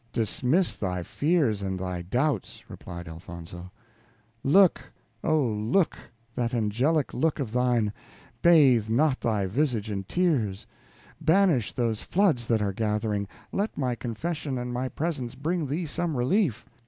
[0.13, 3.69] "Dismiss thy fears and thy doubts," replied Elfonzo.
[4.43, 4.91] "Look,
[5.23, 5.39] O!
[5.45, 5.95] look:
[6.33, 7.93] that angelic look of thine
[8.41, 10.65] bathe not thy visage in tears;
[11.21, 16.17] banish those floods that are gathering; let my confession and my presence bring thee some
[16.17, 16.65] relief."